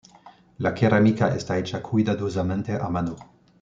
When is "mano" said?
2.89-3.15